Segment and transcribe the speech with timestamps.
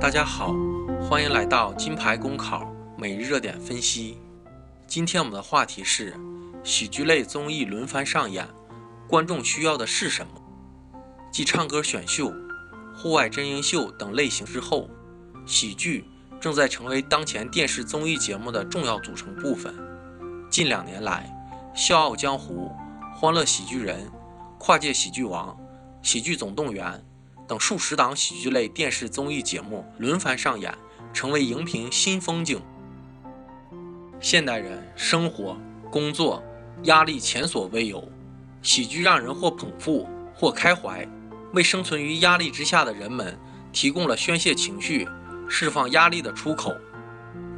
[0.00, 0.54] 大家好，
[1.02, 4.16] 欢迎来到金牌公考每日热点分析。
[4.86, 6.16] 今天我们的话题是：
[6.64, 8.48] 喜剧类综艺轮番上演，
[9.06, 10.40] 观众需要的是什么？
[11.30, 12.32] 继唱歌选秀、
[12.96, 14.88] 户外真人秀等类型之后，
[15.44, 16.06] 喜剧
[16.40, 19.74] 正在成为当前电视综艺节目的重要组成部分。
[20.48, 21.30] 近两年来，
[21.78, 22.72] 《笑傲江湖》
[23.18, 24.00] 《欢乐喜剧人》
[24.64, 25.48] 《跨界喜剧王》
[26.08, 26.86] 《喜剧总动员》
[27.48, 30.72] 等数十档喜剧类电视综艺节目轮番上演，
[31.12, 32.62] 成为荧屏新风景。
[34.20, 35.56] 现代人生活、
[35.90, 36.40] 工作
[36.84, 38.08] 压力前所未有，
[38.62, 41.04] 喜剧让人或捧腹或开怀，
[41.54, 43.36] 为生存于压力之下的人们
[43.72, 45.08] 提供了宣泄情绪、
[45.48, 46.72] 释放压力的出口。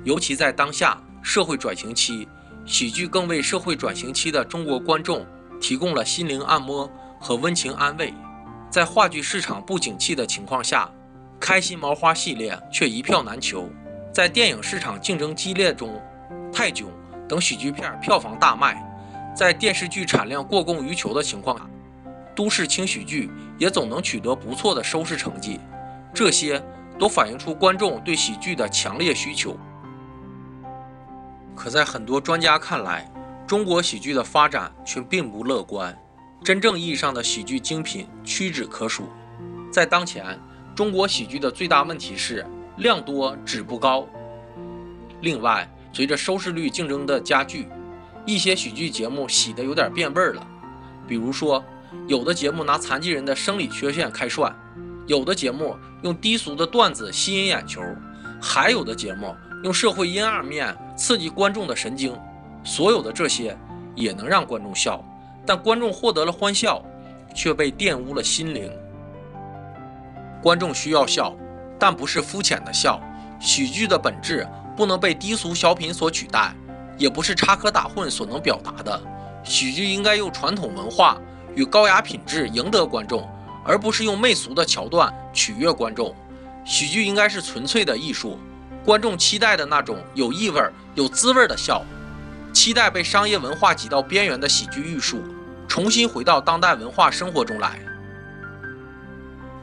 [0.05, 2.27] 尤其在当下社会转型期，
[2.64, 5.27] 喜剧更为社会转型期的中国观众
[5.64, 8.12] 提供了心灵按摩和温情安慰。
[8.68, 10.91] 在话剧市场不景气的情况下，
[11.41, 13.66] 开心麻花系列却一票难求。
[14.12, 15.98] 在电影市场竞争激烈中，
[16.53, 16.91] 泰囧
[17.27, 18.78] 等喜剧片票房大卖。
[19.34, 21.64] 在电视剧产量过供于求的情况下，
[22.36, 25.58] 都市轻喜剧也总能取得不错的收视成绩。
[26.12, 26.62] 这些
[26.98, 29.56] 都反映出观众对喜剧的强烈需求。
[31.56, 33.10] 可在很多专家看来，
[33.47, 35.97] 中国喜剧的发展却并不乐观。
[36.42, 39.09] 真正意义上的喜剧精品屈指可数。
[39.70, 40.39] 在当前，
[40.75, 42.45] 中国喜剧的最大问题是
[42.77, 44.06] 量多质不高。
[45.20, 47.69] 另外，随着收视率竞争的加剧，
[48.27, 50.47] 一些喜剧节目洗得有点变味儿了。
[51.06, 51.62] 比如说，
[52.06, 54.55] 有的节目拿残疾人的生理缺陷开涮，
[55.06, 57.83] 有的节目用低俗的段子吸引眼球，
[58.41, 62.15] 还有的节目用社会阴暗面刺激观众的神经。
[62.64, 63.56] 所有的这些
[63.94, 65.04] 也能让观众笑。
[65.46, 66.82] 但观众获得了欢笑，
[67.34, 68.72] 却被玷污了心灵。
[70.42, 71.34] 观众需要笑，
[71.78, 72.98] 但不是肤浅的笑。
[73.38, 76.54] 喜剧的本质不能被低俗小品所取代，
[76.97, 78.98] 也不是插科打诨所能表达的。
[79.42, 81.20] 喜剧应该用传统文化
[81.54, 83.28] 与高雅品质赢得观众，
[83.66, 86.14] 而不是用媚俗的桥段取悦观众。
[86.64, 88.38] 喜剧应该是纯粹的艺术，
[88.82, 90.62] 观众期待的那种有意味、
[90.94, 91.84] 有滋味的笑。
[92.54, 95.22] 期待被商业文化挤到边缘的喜剧艺术，
[95.66, 97.81] 重新回到当代文化生活中来。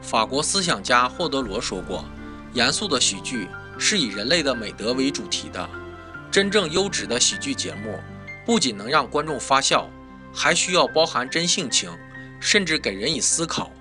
[0.01, 2.03] 法国思想家霍德罗说过
[2.53, 3.47] ：“严肃的喜剧
[3.79, 5.67] 是以人类的美德为主题的。
[6.29, 7.97] 真正优质的喜剧节目，
[8.45, 9.89] 不仅能让观众发笑，
[10.33, 11.89] 还需要包含真性情，
[12.41, 13.71] 甚至给人以思考。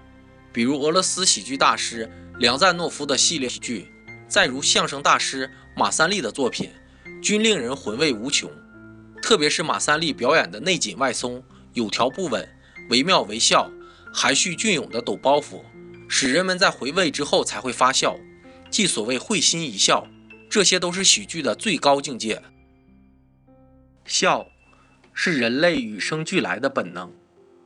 [0.53, 3.91] 比如俄罗斯喜剧大师梁赞诺夫的系列喜剧，
[4.29, 6.71] 再如相声大师马三立的作品，
[7.21, 8.49] 均令人回味无穷。”
[9.23, 11.43] 特别是马三立表演的内紧外松、
[11.75, 12.49] 有条不紊、
[12.89, 13.71] 惟妙惟肖、
[14.13, 15.63] 含蓄隽永的抖包袱，
[16.09, 18.17] 使人们在回味之后才会发笑，
[18.71, 20.07] 即所谓会心一笑。
[20.49, 22.43] 这些都是喜剧的最高境界。
[24.05, 24.49] 笑
[25.13, 27.13] 是人类与生俱来的本能，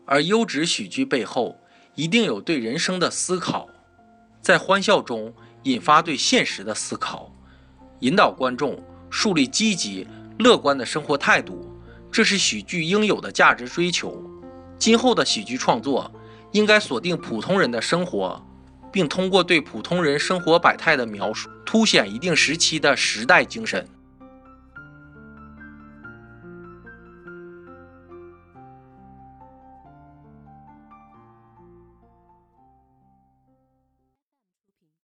[0.04, 1.58] 而优质喜剧背后
[1.94, 3.70] 一定有对人生的思考，
[4.42, 5.32] 在欢笑中
[5.62, 7.32] 引发对现实的思考，
[8.00, 10.06] 引导观众树立积极。
[10.38, 11.78] 乐观的生活态度，
[12.10, 14.22] 这是喜剧应有的价值追求。
[14.78, 16.10] 今后的喜剧创作
[16.52, 18.44] 应该锁定普通人的生活，
[18.92, 23.88] 并通过对普通人生活百态的描述，凸显一定时期的时代精神。